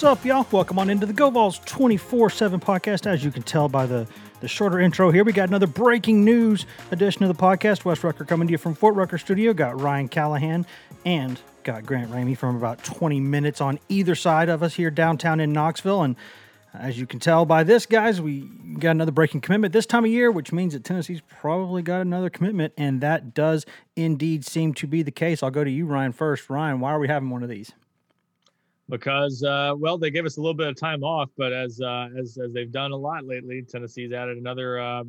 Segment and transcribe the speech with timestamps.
[0.00, 0.46] What's up, y'all?
[0.50, 3.06] Welcome on into the Go Vols 24 7 podcast.
[3.06, 4.08] As you can tell by the,
[4.40, 7.84] the shorter intro here, we got another breaking news edition of the podcast.
[7.84, 9.52] Wes Rucker coming to you from Fort Rucker Studio.
[9.52, 10.64] Got Ryan Callahan
[11.04, 15.38] and got Grant Ramey from about 20 minutes on either side of us here downtown
[15.38, 16.02] in Knoxville.
[16.02, 16.16] And
[16.72, 18.48] as you can tell by this, guys, we
[18.78, 22.30] got another breaking commitment this time of year, which means that Tennessee's probably got another
[22.30, 25.42] commitment, and that does indeed seem to be the case.
[25.42, 26.48] I'll go to you, Ryan, first.
[26.48, 27.72] Ryan, why are we having one of these?
[28.90, 32.08] Because, uh, well, they gave us a little bit of time off, but as uh,
[32.18, 35.04] as as they've done a lot lately, Tennessee's added another uh,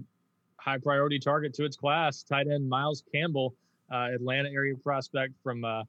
[0.57, 2.21] high priority target to its class.
[2.21, 3.55] Tight end Miles Campbell,
[3.91, 5.83] uh, Atlanta area prospect from uh,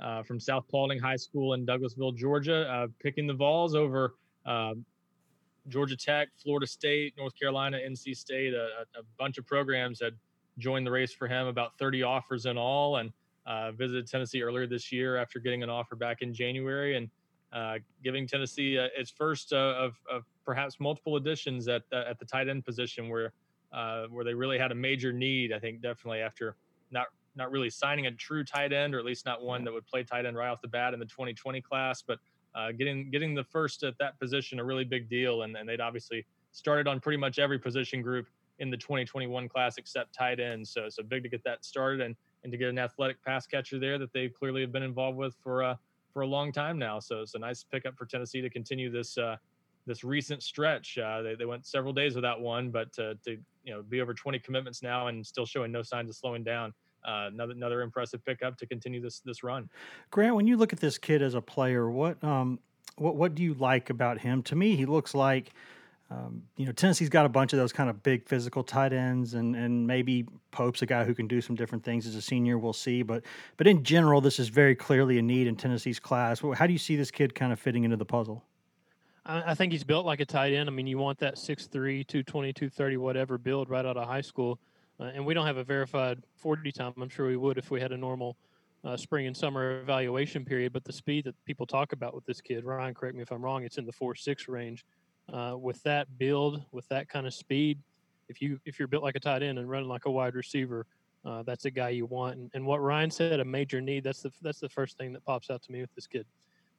[0.00, 4.14] uh, from South Paulding High School in Douglasville, Georgia, picking the Vols over
[5.68, 8.66] Georgia Tech, Florida State, North Carolina, NC State, a,
[8.98, 10.12] a, bunch of programs had
[10.58, 13.12] joined the race for him, about 30 offers in all, and
[13.76, 17.08] visited Tennessee earlier this year after getting an offer back in January and
[17.54, 22.18] uh, giving Tennessee uh, its first uh, of, of, perhaps multiple additions at the, at
[22.18, 23.32] the tight end position where
[23.72, 25.52] uh, where they really had a major need.
[25.52, 26.56] I think definitely after
[26.90, 29.86] not not really signing a true tight end or at least not one that would
[29.86, 32.18] play tight end right off the bat in the 2020 class, but
[32.54, 35.80] uh, getting getting the first at that position a really big deal, and, and they'd
[35.80, 38.26] obviously started on pretty much every position group
[38.60, 40.66] in the 2021 class except tight end.
[40.66, 43.78] So so big to get that started and and to get an athletic pass catcher
[43.78, 45.74] there that they clearly have been involved with for uh,
[46.14, 46.98] for a long time now.
[47.00, 49.36] So it's a nice pickup for Tennessee to continue this uh,
[49.86, 50.96] this recent stretch.
[50.96, 53.32] Uh, they, they went several days without one, but to, to
[53.64, 56.72] you know be over 20 commitments now and still showing no signs of slowing down
[57.06, 59.68] uh, another another impressive pickup to continue this this run.
[60.10, 62.60] Grant, when you look at this kid as a player, what um
[62.96, 64.42] what what do you like about him?
[64.44, 65.52] To me, he looks like.
[66.14, 69.34] Um, you know, Tennessee's got a bunch of those kind of big physical tight ends,
[69.34, 72.58] and and maybe Pope's a guy who can do some different things as a senior.
[72.58, 73.24] We'll see, but
[73.56, 76.40] but in general, this is very clearly a need in Tennessee's class.
[76.54, 78.44] How do you see this kid kind of fitting into the puzzle?
[79.26, 80.68] I think he's built like a tight end.
[80.68, 81.70] I mean, you want that 6'3",
[82.06, 84.60] 220, 230, whatever build right out of high school.
[85.00, 86.92] Uh, and we don't have a verified 40 time.
[87.00, 88.36] I'm sure we would if we had a normal
[88.84, 90.74] uh, spring and summer evaluation period.
[90.74, 93.42] But the speed that people talk about with this kid, Ryan, correct me if I'm
[93.42, 94.84] wrong, it's in the four six range.
[95.32, 97.78] Uh, with that build, with that kind of speed,
[98.28, 100.86] if you if you're built like a tight end and running like a wide receiver,
[101.24, 102.36] uh, that's a guy you want.
[102.36, 104.04] And, and, what Ryan said, a major need.
[104.04, 106.26] That's the that's the first thing that pops out to me with this kid.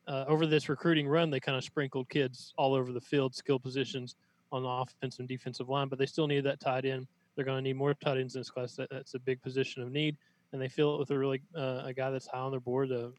[0.08, 3.60] Uh, over this recruiting run, they kind of sprinkled kids all over the field, skill
[3.60, 4.16] positions
[4.52, 7.58] on the offensive and defensive line, but they still need that tight end they're going
[7.58, 8.76] to need more tight ends in this class.
[8.76, 10.18] That, that's a big position of need,
[10.54, 12.92] and they fill it with a really uh, a guy that's high on their board,
[12.92, 13.12] a,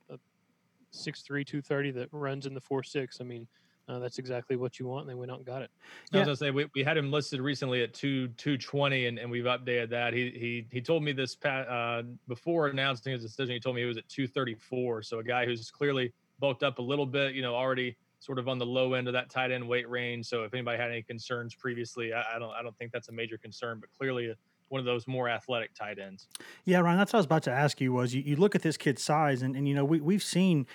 [0.94, 3.18] 6'3", 230 that runs in the four six.
[3.20, 3.46] I mean,
[3.88, 5.70] uh, that's exactly what you want, and they went out and got it.
[6.10, 6.18] Yeah.
[6.18, 9.18] I was gonna say we, we had him listed recently at two two twenty, and,
[9.18, 10.12] and we've updated that.
[10.12, 13.54] He he he told me this uh, before announcing his decision.
[13.54, 15.02] He told me he was at two thirty four.
[15.02, 18.48] So a guy who's clearly bulked up a little bit, you know, already sort of
[18.48, 20.26] on the low end of that tight end weight range.
[20.26, 23.12] So if anybody had any concerns previously, I, I don't I don't think that's a
[23.12, 24.34] major concern, but clearly
[24.68, 26.26] one of those more athletic tight ends.
[26.64, 28.62] Yeah, Ryan, that's what I was about to ask you was you, you look at
[28.62, 30.66] this kid's size and, and you know, we, we've seen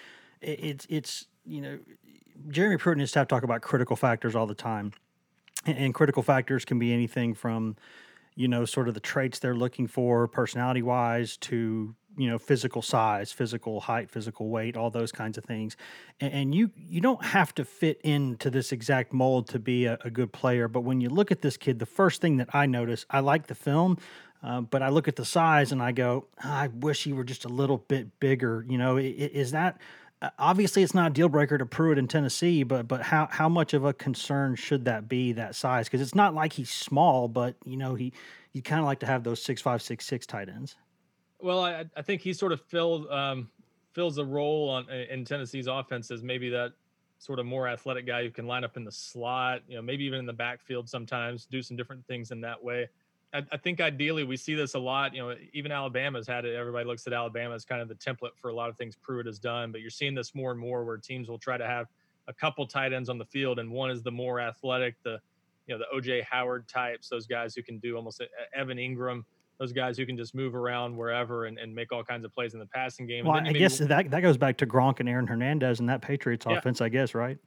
[0.41, 1.79] it's, it's, you know,
[2.49, 4.93] Jeremy Pruitt and his staff talk about critical factors all the time.
[5.65, 7.75] And, and critical factors can be anything from,
[8.35, 12.81] you know, sort of the traits they're looking for personality wise to you know physical
[12.81, 15.77] size physical height physical weight all those kinds of things
[16.19, 19.97] and, and you you don't have to fit into this exact mold to be a,
[20.03, 22.65] a, good player but when you look at this kid the first thing that i
[22.65, 23.97] notice i like the film
[24.43, 27.45] uh, but i look at the size and i go i wish he were just
[27.45, 29.79] a little bit bigger you know is that
[30.37, 33.73] obviously it's not a deal breaker to Pruitt in Tennessee, but but how how much
[33.73, 35.87] of a concern should that be that size?
[35.87, 38.13] Because it's not like he's small, but you know he
[38.53, 40.75] you kind of like to have those six five six six tight ends.
[41.39, 43.49] Well, I, I think he sort of filled um,
[43.93, 46.73] fills a role on in Tennessee's offense as maybe that
[47.17, 50.03] sort of more athletic guy who can line up in the slot, you know, maybe
[50.03, 52.89] even in the backfield sometimes, do some different things in that way.
[53.33, 55.13] I, I think ideally we see this a lot.
[55.13, 56.55] You know, even Alabama's had it.
[56.55, 59.25] Everybody looks at Alabama as kind of the template for a lot of things Pruitt
[59.25, 61.87] has done, but you're seeing this more and more where teams will try to have
[62.27, 65.19] a couple tight ends on the field, and one is the more athletic, the
[65.67, 68.21] you know the OJ Howard types, those guys who can do almost
[68.53, 69.23] Evan Engram,
[69.59, 72.53] those guys who can just move around wherever and, and make all kinds of plays
[72.53, 73.25] in the passing game.
[73.25, 76.45] Well, I guess that that goes back to Gronk and Aaron Hernandez and that Patriots
[76.47, 76.57] yeah.
[76.57, 77.37] offense, I guess, right?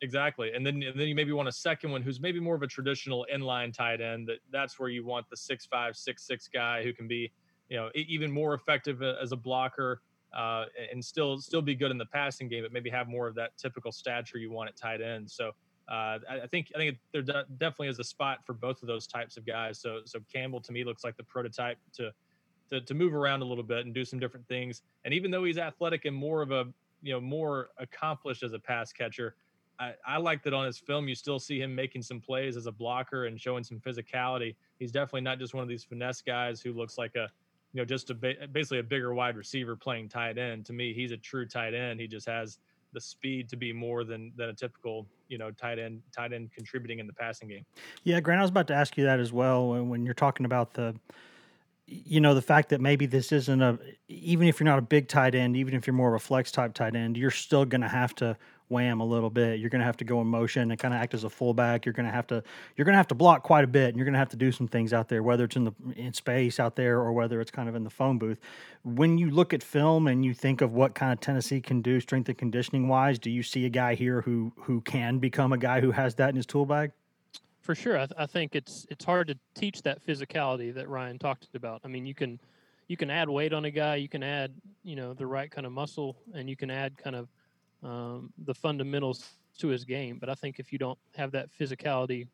[0.00, 2.62] Exactly, and then and then you maybe want a second one who's maybe more of
[2.62, 4.28] a traditional inline tight end.
[4.28, 7.32] That that's where you want the six five six six guy who can be,
[7.68, 10.00] you know, even more effective as a blocker.
[10.36, 13.34] Uh, and still still be good in the passing game, but maybe have more of
[13.34, 15.28] that typical stature you want at tight end.
[15.28, 15.52] So
[15.90, 18.88] uh, I, I, think I think there de- definitely is a spot for both of
[18.88, 19.80] those types of guys.
[19.80, 22.12] So so Campbell to me looks like the prototype to
[22.68, 24.82] to, to move around a little bit and do some different things.
[25.06, 26.66] And even though he's athletic and more of a
[27.02, 29.34] you know more accomplished as a pass catcher,
[29.80, 32.66] I, I like that on his film, you still see him making some plays as
[32.66, 34.54] a blocker and showing some physicality.
[34.78, 37.28] He's definitely not just one of these finesse guys who looks like a,
[37.72, 40.66] you know, just a basically a bigger wide receiver playing tight end.
[40.66, 42.00] To me, he's a true tight end.
[42.00, 42.58] He just has
[42.92, 46.50] the speed to be more than than a typical, you know, tight end tight end
[46.52, 47.64] contributing in the passing game.
[48.04, 49.68] Yeah, Grant, I was about to ask you that as well.
[49.84, 50.94] When you're talking about the
[51.86, 53.78] you know the fact that maybe this isn't a
[54.08, 56.52] even if you're not a big tight end even if you're more of a flex
[56.52, 58.36] type tight end you're still going to have to
[58.68, 61.00] wham a little bit you're going to have to go in motion and kind of
[61.00, 62.42] act as a fullback you're going to have to
[62.76, 64.36] you're going to have to block quite a bit and you're going to have to
[64.36, 67.40] do some things out there whether it's in the in space out there or whether
[67.40, 68.38] it's kind of in the phone booth
[68.84, 72.00] when you look at film and you think of what kind of Tennessee can do
[72.00, 75.58] strength and conditioning wise do you see a guy here who who can become a
[75.58, 76.92] guy who has that in his tool bag
[77.68, 77.98] for sure.
[77.98, 81.82] I, th- I, think it's it's hard to teach that physicality that Ryan talked about.
[81.84, 82.40] I mean, you can
[82.86, 85.66] you can add weight on a guy, you can add you know the right kind
[85.66, 87.28] of muscle, and you can add kind of
[87.82, 90.18] um, the fundamentals to his game.
[90.18, 92.28] But I think if you don't have that physicality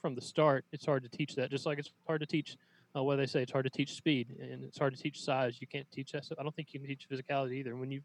[0.00, 1.50] from the start, it's hard to teach that.
[1.50, 2.56] Just like it's hard to teach
[2.96, 5.58] uh, what they say, it's hard to teach speed and it's hard to teach size.
[5.60, 6.24] You can't teach that.
[6.24, 6.38] Stuff.
[6.40, 7.76] I don't think you can teach physicality either.
[7.76, 8.00] When you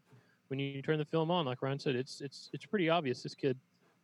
[0.48, 3.22] when you turn the film on, like Ryan said, it's it's it's pretty obvious.
[3.22, 3.58] This kid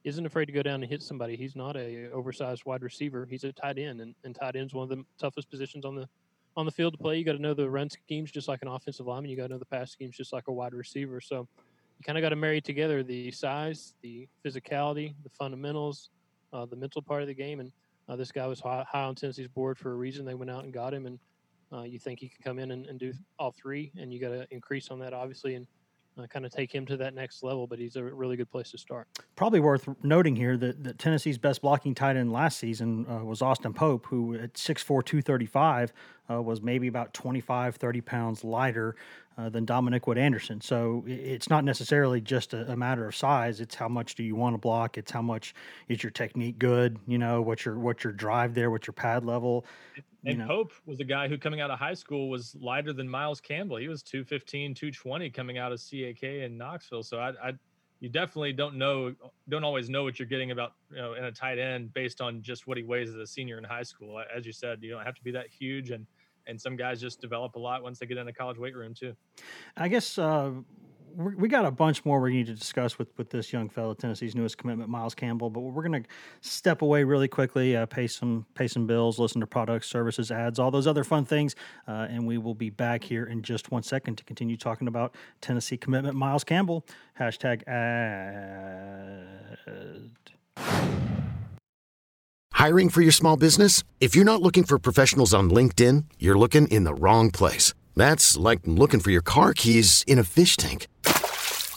[0.04, 1.36] isn't afraid to go down and hit somebody.
[1.36, 3.26] He's not a oversized wide receiver.
[3.30, 6.08] He's a tight end, and, and tight end's one of the toughest positions on the
[6.56, 7.16] on the field to play.
[7.16, 9.30] You got to know the run schemes just like an offensive lineman.
[9.30, 11.20] You got to know the pass schemes just like a wide receiver.
[11.20, 11.46] So
[12.02, 16.10] you kind of got to marry together the size, the physicality, the fundamentals,
[16.52, 17.60] uh, the mental part of the game.
[17.60, 17.70] And
[18.08, 20.24] uh, this guy was high, high, on Tennessee's board for a reason.
[20.24, 21.20] They went out and got him, and
[21.72, 24.30] uh, you think he can come in and, and do all three, and you got
[24.30, 25.54] to increase on that obviously.
[25.54, 25.66] And
[26.18, 27.66] uh, kind of take him to that next level.
[27.66, 29.08] But he's a really good place to start.
[29.34, 33.40] Probably worth noting here that, that Tennessee's best blocking tight end last season uh, was
[33.40, 35.92] Austin Pope, who at 6'4", 235
[36.30, 38.96] uh, was maybe about 25, 30 pounds lighter
[39.38, 40.60] uh, than Dominick Wood-Anderson.
[40.60, 43.60] So it's not necessarily just a, a, matter of size.
[43.60, 44.98] It's how much do you want to block.
[44.98, 45.54] It's how much
[45.88, 46.98] is your technique good.
[47.06, 48.70] You know what's your what's your drive there.
[48.70, 49.64] What's your pad level.
[50.24, 50.46] And know.
[50.46, 53.78] Pope was a guy who coming out of high school was lighter than Miles Campbell.
[53.78, 57.02] He was 215, 220 coming out of CAK in Knoxville.
[57.02, 57.52] So I, I
[58.02, 59.14] you definitely don't know
[59.48, 62.42] don't always know what you're getting about you know in a tight end based on
[62.42, 64.20] just what he weighs as a senior in high school.
[64.36, 66.04] As you said, you don't have to be that huge and
[66.48, 68.92] and some guys just develop a lot once they get in a college weight room
[68.92, 69.14] too.
[69.76, 70.50] I guess uh,
[71.16, 74.34] we got a bunch more we need to discuss with with this young fellow, Tennessee's
[74.34, 75.50] newest commitment, Miles Campbell.
[75.50, 76.08] But we're going to
[76.40, 80.58] step away really quickly, uh, pay some pay some bills, listen to products, services, ads,
[80.58, 81.54] all those other fun things,
[81.88, 85.14] uh, and we will be back here in just one second to continue talking about
[85.40, 86.84] Tennessee commitment, Miles Campbell.
[87.18, 89.58] Hashtag ad.
[92.52, 93.82] Hiring for your small business?
[94.00, 97.74] If you're not looking for professionals on LinkedIn, you're looking in the wrong place.
[97.96, 100.86] That's like looking for your car keys in a fish tank.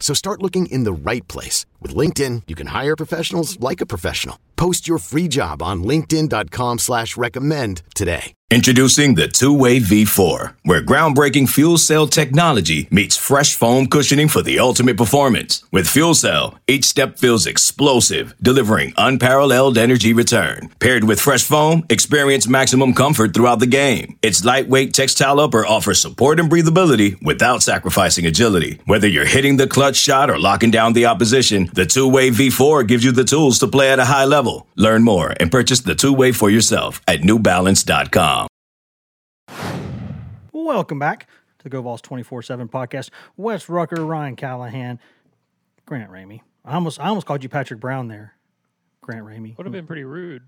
[0.00, 1.66] So start looking in the right place.
[1.80, 4.36] With LinkedIn, you can hire professionals like a professional.
[4.56, 8.34] Post your free job on linkedin.com slash recommend today.
[8.52, 14.58] Introducing the two-way V4, where groundbreaking fuel cell technology meets fresh foam cushioning for the
[14.58, 15.62] ultimate performance.
[15.70, 20.68] With fuel cell, each step feels explosive, delivering unparalleled energy return.
[20.80, 24.18] Paired with fresh foam, experience maximum comfort throughout the game.
[24.20, 28.80] Its lightweight textile upper offers support and breathability without sacrificing agility.
[28.84, 33.04] Whether you're hitting the clutch shot or locking down the opposition, the two-way V4 gives
[33.04, 34.66] you the tools to play at a high level.
[34.76, 38.48] Learn more and purchase the two-way for yourself at newbalance.com.
[40.52, 41.26] Welcome back
[41.58, 43.10] to the GoVols 24 7 podcast.
[43.36, 45.00] Wes Rucker, Ryan Callahan,
[45.86, 46.42] Grant Ramey.
[46.64, 48.34] I almost, I almost called you Patrick Brown there,
[49.00, 49.56] Grant Ramey.
[49.56, 50.42] Would have been pretty rude.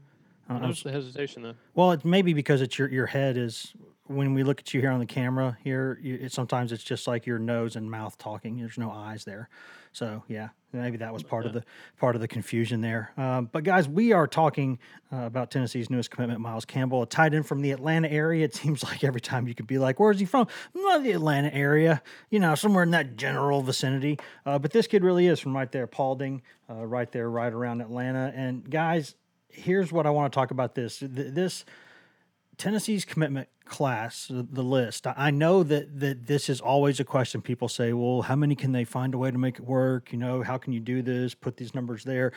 [0.48, 1.54] Notice the hesitation though.
[1.74, 3.72] Well, it's maybe because it's your your head is
[4.14, 5.98] when we look at you here on the camera here.
[6.02, 8.58] You, it, sometimes it's just like your nose and mouth talking.
[8.58, 9.48] There's no eyes there.
[9.92, 11.48] So yeah, maybe that was part yeah.
[11.48, 11.64] of the
[11.98, 13.12] part of the confusion there.
[13.16, 14.78] Um, but guys, we are talking
[15.12, 18.44] uh, about Tennessee's newest commitment, Miles Campbell, a tight end from the Atlanta area.
[18.44, 21.52] It seems like every time you could be like, "Where's he from?" Not the Atlanta
[21.52, 24.18] area, you know, somewhere in that general vicinity.
[24.46, 27.82] Uh, but this kid really is from right there, Paulding, uh, right there, right around
[27.82, 28.32] Atlanta.
[28.34, 29.14] And guys,
[29.48, 30.74] here's what I want to talk about.
[30.74, 31.64] This this
[32.58, 35.06] Tennessee's commitment class, the list.
[35.06, 37.40] I know that that this is always a question.
[37.40, 40.12] People say, "Well, how many can they find a way to make it work?
[40.12, 41.34] You know, how can you do this?
[41.34, 42.32] Put these numbers there."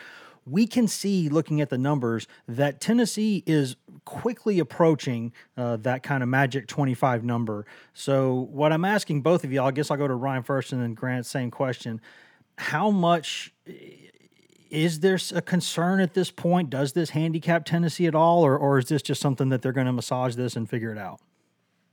[0.48, 6.22] We can see, looking at the numbers, that Tennessee is quickly approaching uh, that kind
[6.22, 7.66] of magic 25 number.
[7.94, 10.80] So, what I'm asking both of you, I guess I'll go to Ryan first and
[10.80, 12.00] then Grant, same question.
[12.58, 13.52] How much
[14.70, 16.70] is there a concern at this point?
[16.70, 19.86] Does this handicap Tennessee at all, or or is this just something that they're going
[19.86, 21.20] to massage this and figure it out?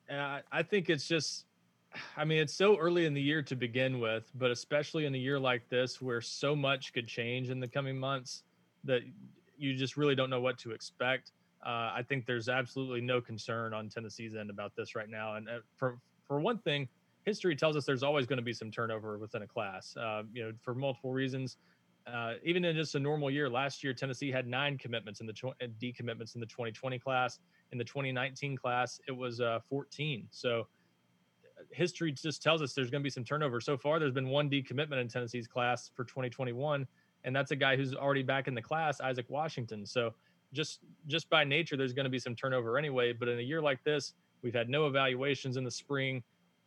[0.09, 1.45] Uh, I think it's just,
[2.17, 5.17] I mean, it's so early in the year to begin with, but especially in a
[5.17, 8.43] year like this where so much could change in the coming months
[8.83, 9.01] that
[9.57, 11.31] you just really don't know what to expect.
[11.65, 15.35] Uh, I think there's absolutely no concern on Tennessee's end about this right now.
[15.35, 16.87] And uh, for for one thing,
[17.25, 19.95] history tells us there's always going to be some turnover within a class.
[19.95, 21.57] Uh, you know, for multiple reasons.
[22.05, 25.33] Uh, even in just a normal year, last year Tennessee had nine commitments in the
[25.33, 27.39] tw- decommitments in the 2020 class.
[27.71, 30.27] In the 2019 class, it was uh, 14.
[30.29, 33.61] So uh, history just tells us there's going to be some turnover.
[33.61, 36.85] So far, there's been one decommitment in Tennessee's class for 2021,
[37.23, 39.85] and that's a guy who's already back in the class, Isaac Washington.
[39.85, 40.13] So
[40.51, 43.13] just just by nature, there's going to be some turnover anyway.
[43.13, 46.21] But in a year like this, we've had no evaluations in the spring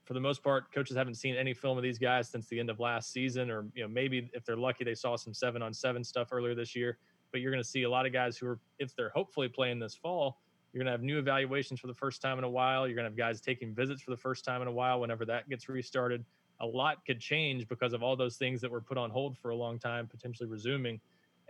[0.07, 2.71] for the most part, coaches haven't seen any film of these guys since the end
[2.71, 5.75] of last season, or you know maybe if they're lucky, they saw some seven on
[5.75, 6.97] seven stuff earlier this year.
[7.33, 9.81] But you're going to see a lot of guys who are, if they're hopefully playing
[9.81, 10.39] this fall,
[10.73, 12.87] you're going to have new evaluations for the first time in a while.
[12.87, 15.01] You're going to have guys taking visits for the first time in a while.
[15.01, 16.25] Whenever that gets restarted,
[16.61, 19.51] a lot could change because of all those things that were put on hold for
[19.51, 21.01] a long time, potentially resuming.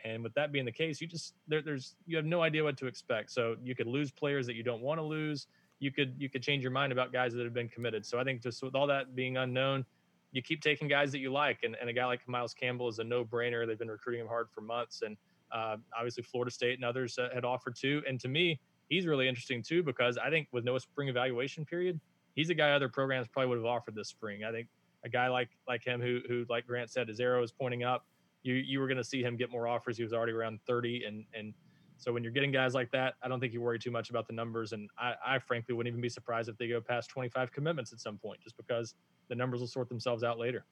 [0.02, 2.78] And with that being the case, you just there, there's you have no idea what
[2.78, 3.30] to expect.
[3.30, 5.46] So you could lose players that you don't want to lose
[5.78, 8.04] you could you could change your mind about guys that have been committed.
[8.04, 9.84] So I think just with all that being unknown,
[10.32, 12.98] you keep taking guys that you like, and, and a guy like Miles Campbell is
[12.98, 13.66] a no brainer.
[13.66, 15.16] They've been recruiting him hard for months, and
[15.52, 18.02] uh, obviously Florida State and others uh, had offered too.
[18.08, 22.00] And to me, he's really interesting too because I think with no spring evaluation period,
[22.34, 24.44] he's a guy other programs probably would have offered this spring.
[24.44, 24.68] I think
[25.04, 28.04] a guy like like him who who like Grant said, his arrow is pointing up.
[28.42, 29.96] You you were going to see him get more offers.
[29.96, 31.54] He was already around 30, and and
[31.98, 34.26] so when you're getting guys like that, I don't think you worry too much about
[34.26, 34.72] the numbers.
[34.72, 38.00] And I, I, frankly wouldn't even be surprised if they go past 25 commitments at
[38.00, 38.94] some point, just because
[39.28, 40.64] the numbers will sort themselves out later.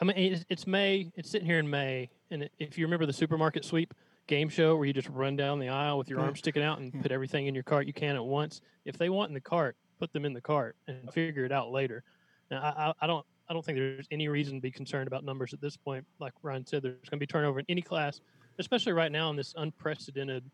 [0.00, 1.10] I mean, it's, May.
[1.14, 3.94] It's sitting here in May, and if you remember the supermarket sweep
[4.26, 6.26] game show where you just run down the aisle with your hmm.
[6.26, 7.00] arm sticking out and hmm.
[7.00, 9.76] put everything in your cart you can at once, if they want in the cart,
[9.98, 12.02] put them in the cart and figure it out later.
[12.50, 13.24] Now, I, I don't.
[13.50, 16.04] I don't think there's any reason to be concerned about numbers at this point.
[16.20, 18.20] Like Ryan said, there's going to be turnover in any class
[18.58, 20.44] especially right now in this unprecedented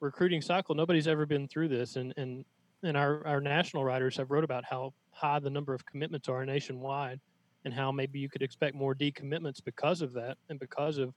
[0.00, 0.74] recruiting cycle.
[0.74, 2.44] Nobody's ever been through this, and and
[2.82, 6.44] and our our national writers have wrote about how high the number of commitments are
[6.44, 7.20] nationwide,
[7.64, 11.14] and how maybe you could expect more decommitments because of that, and because of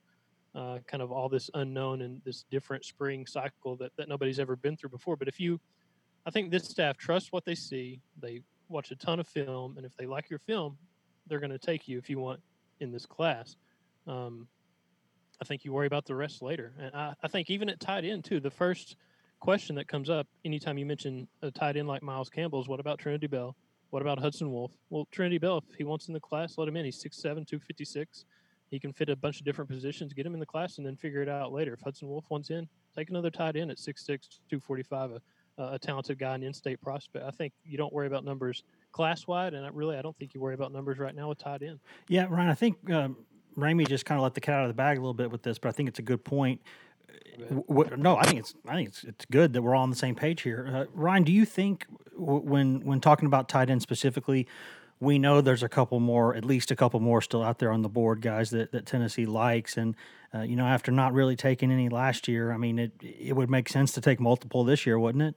[0.54, 4.56] uh, kind of all this unknown and this different spring cycle that, that nobody's ever
[4.56, 5.16] been through before.
[5.16, 5.60] But if you,
[6.26, 8.00] I think this staff trusts what they see.
[8.20, 10.76] They watch a ton of film, and if they like your film,
[11.26, 12.40] they're going to take you if you want
[12.80, 13.56] in this class.
[14.06, 14.48] Um,
[15.40, 16.72] I think you worry about the rest later.
[16.78, 18.96] And I, I think even at tight end too, the first
[19.40, 22.80] question that comes up anytime you mention a tight end like Miles Campbell is what
[22.80, 23.56] about Trinity Bell?
[23.88, 24.72] What about Hudson Wolfe?
[24.90, 26.84] Well, Trinity Bell, if he wants in the class, let him in.
[26.84, 28.24] He's 6'7", 256.
[28.70, 30.94] He can fit a bunch of different positions, get him in the class, and then
[30.94, 31.72] figure it out later.
[31.72, 35.20] If Hudson Wolfe wants in, take another tight end at 6'6", 245, a,
[35.58, 37.24] a talented guy, an in-state prospect.
[37.24, 40.40] I think you don't worry about numbers class-wide, and I really I don't think you
[40.40, 41.80] worry about numbers right now with tight end.
[42.08, 43.16] Yeah, Ryan, I think um,
[43.56, 45.42] Ramey just kind of let the cat out of the bag a little bit with
[45.42, 46.60] this, but I think it's a good point.
[47.68, 49.96] W- no, I think it's I think it's, it's good that we're all on the
[49.96, 50.68] same page here.
[50.72, 51.86] Uh, Ryan, do you think
[52.18, 54.46] w- when when talking about tight end specifically,
[55.00, 57.82] we know there's a couple more, at least a couple more, still out there on
[57.82, 59.96] the board, guys that, that Tennessee likes, and
[60.34, 63.50] uh, you know after not really taking any last year, I mean it it would
[63.50, 65.34] make sense to take multiple this year, wouldn't it?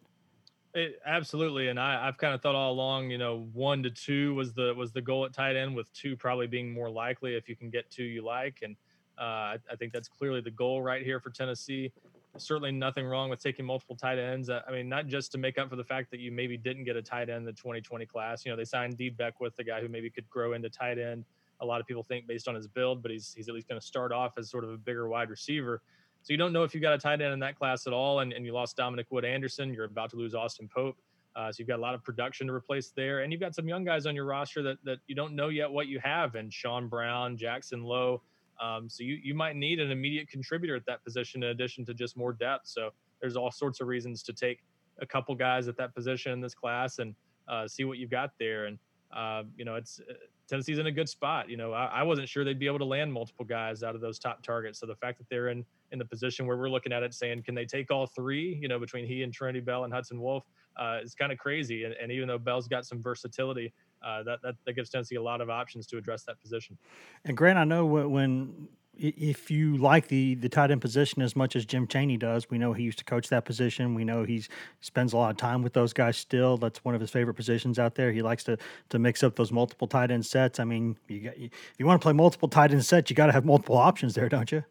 [0.75, 4.33] It, absolutely, and I, I've kind of thought all along, you know, one to two
[4.33, 7.47] was the was the goal at tight end, with two probably being more likely if
[7.47, 8.75] you can get two you like, and
[9.19, 11.91] uh, I, I, think that's clearly the goal right here for Tennessee.
[12.37, 14.49] Certainly, nothing wrong with taking multiple tight ends.
[14.49, 16.95] I mean, not just to make up for the fact that you maybe didn't get
[16.95, 18.43] a tight end in the 2020 class.
[18.43, 21.25] You know, they signed Dee Beckwith, the guy who maybe could grow into tight end.
[21.59, 23.79] A lot of people think based on his build, but he's he's at least going
[23.79, 25.83] to start off as sort of a bigger wide receiver.
[26.23, 28.21] So you don't know if you got a tight end in that class at all,
[28.21, 29.73] and, and you lost Dominick Wood-Anderson.
[29.73, 30.97] You're about to lose Austin Pope.
[31.35, 33.67] Uh, so you've got a lot of production to replace there, and you've got some
[33.67, 36.53] young guys on your roster that that you don't know yet what you have, and
[36.53, 38.21] Sean Brown, Jackson Lowe.
[38.61, 41.93] Um, so you you might need an immediate contributor at that position in addition to
[41.93, 42.67] just more depth.
[42.67, 44.63] So there's all sorts of reasons to take
[45.01, 47.15] a couple guys at that position in this class and
[47.47, 48.65] uh, see what you've got there.
[48.65, 48.77] And
[49.11, 50.13] uh, you know, it's uh,
[50.47, 51.49] Tennessee's in a good spot.
[51.49, 54.01] You know, I, I, wasn't sure they'd be able to land multiple guys out of
[54.01, 54.79] those top targets.
[54.79, 57.43] So the fact that they're in in the position where we're looking at it saying,
[57.43, 60.43] can they take all three, you know, between he and Trinity Bell and Hudson Wolfe,
[60.75, 61.85] uh, is kind of crazy.
[61.85, 63.71] And, and, even though Bell's got some versatility,
[64.03, 66.77] uh, that, that, that gives Tennessee a lot of options to address that position.
[67.25, 71.55] And Grant, I know when if you like the the tight end position as much
[71.55, 73.95] as Jim Chaney does, we know he used to coach that position.
[73.95, 74.43] We know he
[74.81, 76.57] spends a lot of time with those guys still.
[76.57, 78.11] That's one of his favorite positions out there.
[78.11, 78.57] He likes to
[78.89, 80.59] to mix up those multiple tight end sets.
[80.59, 83.27] I mean, you got, if you want to play multiple tight end sets, you got
[83.27, 84.63] to have multiple options there, don't you?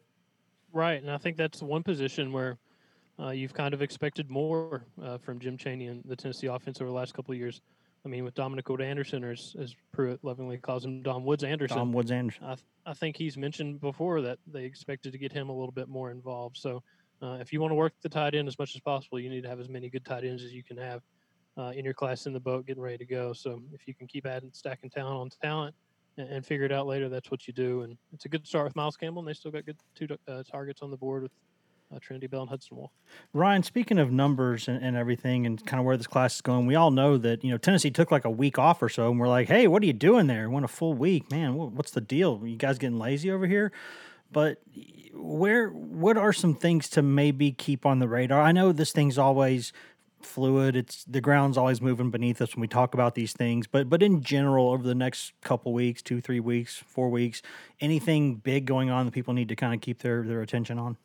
[0.73, 2.57] Right, and I think that's the one position where
[3.19, 6.89] uh, you've kind of expected more uh, from Jim Chaney and the Tennessee offense over
[6.89, 7.61] the last couple of years.
[8.05, 11.77] I mean, with Dominick Wood-Anderson, or as, as Pruitt lovingly calls him, Dom Woods Anderson.
[11.77, 12.43] Dom Woods Anderson.
[12.43, 15.71] I, th- I think he's mentioned before that they expected to get him a little
[15.71, 16.57] bit more involved.
[16.57, 16.83] So,
[17.21, 19.43] uh, if you want to work the tight end as much as possible, you need
[19.43, 21.01] to have as many good tight ends as you can have
[21.57, 23.31] uh, in your class in the boat, getting ready to go.
[23.31, 25.75] So, if you can keep adding, stacking talent on talent,
[26.17, 27.81] and, figure it out later, that's what you do.
[27.81, 30.43] And it's a good start with Miles Campbell, and they still got good two uh,
[30.43, 31.31] targets on the board with
[31.93, 32.91] uh, Trinity Bell and Hudson Wolfe.
[33.33, 36.65] Ryan, speaking of numbers and, and everything and kind of where this class is going,
[36.65, 39.19] we all know that, you know, Tennessee took like a week off or so and
[39.19, 40.49] we're like, hey, what are you doing there?
[40.49, 41.29] Went a full week.
[41.31, 42.41] Man, what's the deal?
[42.43, 43.71] you guys getting lazy over here?
[44.31, 44.61] But
[45.13, 48.41] where, what are some things to maybe keep on the radar?
[48.41, 49.71] I know this thing's always
[50.25, 50.75] fluid.
[50.75, 53.67] It's the ground's always moving beneath us when we talk about these things.
[53.67, 57.41] But but in general, over the next couple weeks, two, three weeks, four weeks,
[57.79, 60.97] anything big going on that people need to kind of keep their their attention on?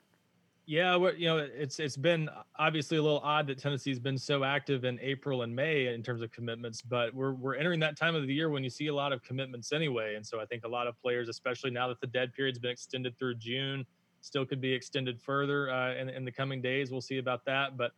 [0.71, 4.85] Yeah, you know, it's it's been obviously a little odd that Tennessee's been so active
[4.85, 8.27] in April and May in terms of commitments, but we're we're entering that time of
[8.27, 10.69] the year when you see a lot of commitments anyway, and so I think a
[10.69, 13.87] lot of players, especially now that the dead period's been extended through June,
[14.21, 16.91] still could be extended further uh, in in the coming days.
[16.91, 17.93] We'll see about that, but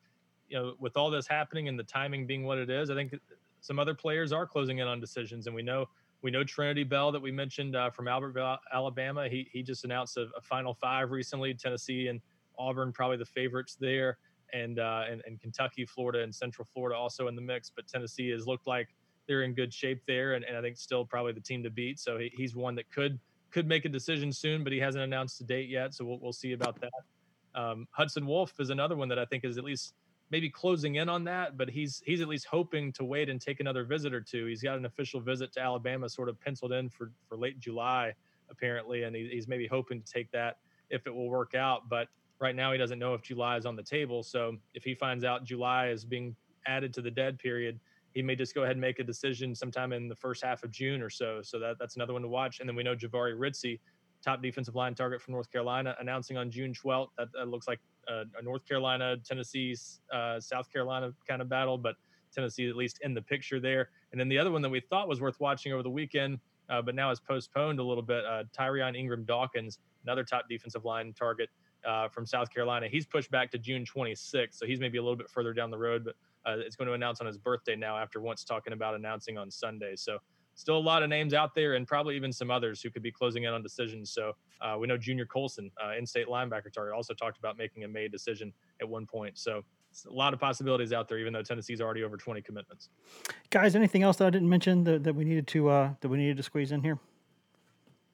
[0.50, 3.14] you know, with all this happening and the timing being what it is, I think
[3.60, 5.86] some other players are closing in on decisions, and we know
[6.22, 9.28] we know Trinity Bell that we mentioned uh, from Albertville, Alabama.
[9.28, 11.54] He he just announced a, a Final Five recently.
[11.54, 12.20] Tennessee and
[12.58, 14.18] Auburn probably the favorites there,
[14.52, 17.70] and uh, and, and Kentucky, Florida, and Central Florida also in the mix.
[17.74, 18.88] But Tennessee has looked like
[19.28, 22.00] they're in good shape there, and, and I think still probably the team to beat.
[22.00, 23.18] So he, he's one that could
[23.50, 25.94] could make a decision soon, but he hasn't announced a date yet.
[25.94, 26.90] So we'll we'll see about that.
[27.54, 29.94] Um, Hudson Wolfe is another one that I think is at least
[30.30, 33.60] maybe closing in on that, but he's he's at least hoping to wait and take
[33.60, 34.46] another visit or two.
[34.46, 38.14] He's got an official visit to Alabama sort of penciled in for for late July
[38.50, 40.58] apparently, and he, he's maybe hoping to take that
[40.90, 41.88] if it will work out.
[41.88, 42.08] But
[42.40, 44.22] Right now, he doesn't know if July is on the table.
[44.22, 46.34] So if he finds out July is being
[46.66, 47.78] added to the dead period,
[48.14, 50.70] he may just go ahead and make a decision sometime in the first half of
[50.70, 51.42] June or so.
[51.42, 52.60] So that, that's another one to watch.
[52.60, 53.78] And then we know Jahvaree Ritzie,
[54.24, 57.08] top defensive line target from North Carolina, announcing on June 12th.
[57.18, 59.76] That, that looks like a, a, North Carolina, Tennessee,
[60.12, 61.96] uh, South Carolina kind of battle, but
[62.32, 63.90] Tennessee at least in the picture there.
[64.12, 66.82] And then the other one that we thought was worth watching over the weekend, uh,
[66.82, 68.24] but now is postponed a little bit.
[68.24, 71.48] Uh, Tyrion Ingram Dawkins, another top defensive line target
[71.84, 72.88] uh, from South Carolina.
[72.88, 75.78] He's pushed back to June 26th, so he's maybe a little bit further down the
[75.78, 76.14] road, but
[76.46, 79.50] uh, it's going to announce on his birthday now after once talking about announcing on
[79.50, 79.94] Sunday.
[79.96, 80.18] So
[80.54, 83.10] still a lot of names out there and probably even some others who could be
[83.10, 84.10] closing in on decisions.
[84.12, 87.88] So uh, we know Junior Colson, uh, in-state linebacker target, also talked about making a
[87.88, 89.38] May decision at one point.
[89.38, 89.64] So
[90.08, 92.90] a lot of possibilities out there, even though Tennessee's already over 20 commitments.
[93.50, 96.18] Guys, anything else that I didn't mention that, that we needed to uh, that we
[96.18, 96.98] needed to squeeze in here?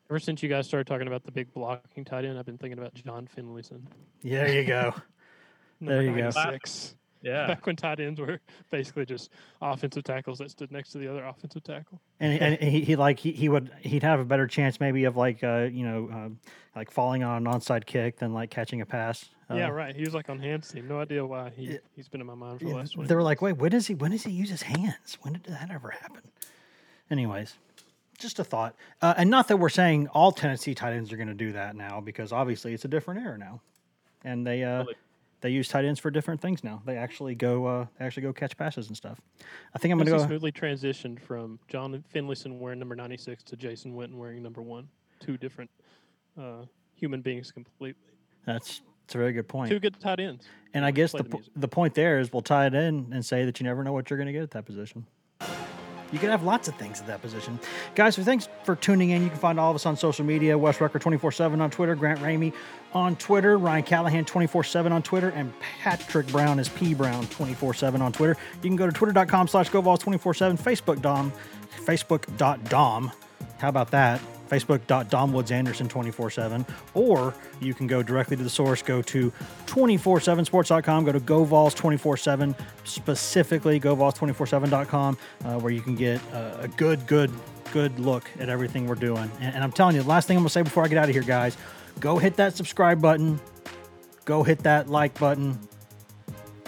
[0.09, 2.79] Ever since you guys started talking about the big blocking tight end, I've been thinking
[2.79, 3.83] about John Finlayson.
[4.23, 4.95] Yeah, there you go.
[5.81, 6.31] there you go.
[6.31, 6.95] Six.
[7.23, 7.47] Yeah.
[7.49, 11.25] Back when tight ends were basically just offensive tackles that stood next to the other
[11.25, 12.01] offensive tackle.
[12.21, 15.17] And, and he, he like he, he would he'd have a better chance maybe of
[15.17, 18.87] like uh you know uh, like falling on an onside kick than like catching a
[18.87, 19.29] pass.
[19.51, 19.95] Uh, yeah, right.
[19.95, 20.89] He was like on hands team.
[20.89, 23.07] No idea why he he's been in my mind for the last one.
[23.07, 25.19] They were like, wait, when does he when does he use his hands?
[25.23, 26.23] When did that ever happen?
[27.11, 27.55] Anyways,
[28.19, 28.75] just a thought.
[29.01, 31.77] Uh, and not that we're saying all Tennessee tight ends are going to do that
[31.77, 33.61] now, because obviously it's a different era now,
[34.25, 34.95] and they uh, they
[35.45, 36.83] use tight ends for different things now.
[36.85, 39.21] They actually go uh, they actually go catch passes and stuff.
[39.75, 43.57] I think I'm going to go smoothly transitioned from John Finlayson wearing number 96 to
[43.57, 44.89] Jason Witten wearing number one.
[45.21, 45.71] Two different
[46.39, 48.03] uh, human beings completely.
[48.45, 49.71] That's that's a very good point.
[49.71, 50.47] Two good tight ends.
[50.75, 53.45] And I guess the, the, the point there is we'll tie it in and say
[53.45, 55.07] that you never know what you're going to get at that position.
[56.13, 57.59] You could have lots of things at that position.
[57.95, 59.23] Guys, so thanks for tuning in.
[59.23, 61.95] You can find all of us on social media Wes Rucker 24 7 on Twitter,
[61.95, 62.53] Grant Ramey
[62.93, 67.75] on Twitter, Ryan Callahan 24 7 on Twitter, and Patrick Brown is P Brown 24
[67.75, 68.37] 7 on Twitter.
[68.57, 71.33] You can go to twitter.com slash GoVols 24 7, Facebook.com,
[71.85, 73.13] Facebook.dom.
[73.59, 74.21] How about that?
[74.49, 79.33] facebook.domwoodsanderson247, or you can go directly to the source, go to
[79.67, 82.55] 247sports.com, go to GoVols247,
[82.85, 87.31] specifically GoVols247.com, uh, where you can get a, a, good, good,
[87.73, 89.31] good look at everything we're doing.
[89.41, 90.99] And, and I'm telling you, the last thing I'm going to say before I get
[90.99, 91.57] out of here, guys,
[92.01, 93.41] go hit that subscribe button,
[94.25, 95.59] go hit that like button,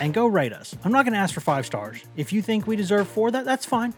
[0.00, 0.76] and go rate us.
[0.84, 2.02] I'm not going to ask for five stars.
[2.16, 3.94] If you think we deserve four, that, that's fine.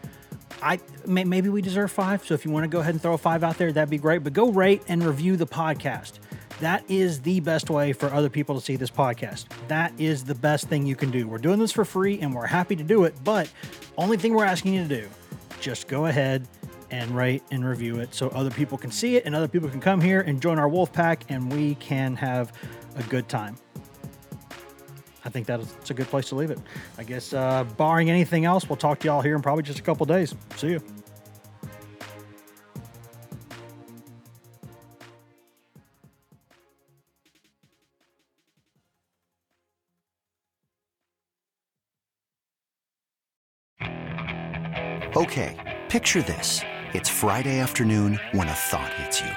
[0.61, 2.25] I may, maybe we deserve five.
[2.25, 3.97] So if you want to go ahead and throw a five out there, that'd be
[3.97, 4.23] great.
[4.23, 6.19] But go rate and review the podcast.
[6.59, 9.45] That is the best way for other people to see this podcast.
[9.67, 11.27] That is the best thing you can do.
[11.27, 13.15] We're doing this for free and we're happy to do it.
[13.23, 13.51] But
[13.97, 15.09] only thing we're asking you to do,
[15.59, 16.47] just go ahead
[16.91, 19.79] and rate and review it so other people can see it and other people can
[19.79, 22.53] come here and join our wolf pack and we can have
[22.95, 23.55] a good time.
[25.23, 26.59] I think that's a good place to leave it.
[26.97, 29.83] I guess, uh, barring anything else, we'll talk to y'all here in probably just a
[29.83, 30.33] couple days.
[30.55, 30.81] See you.
[45.13, 46.61] Okay, picture this.
[46.93, 49.29] It's Friday afternoon when a thought hits you.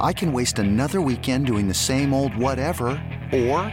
[0.00, 3.72] I can waste another weekend doing the same old whatever, or